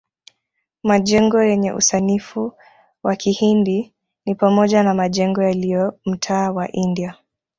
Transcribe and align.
Majengo 0.83 1.41
yenye 1.43 1.71
usanifu 1.73 2.53
wa 3.03 3.15
kihindi 3.15 3.93
ni 4.25 4.35
pamoja 4.35 4.83
na 4.83 4.93
majengo 4.93 5.41
yaliyo 5.43 5.99
mtaa 6.05 6.51
wa 6.51 6.71
India 6.71 7.15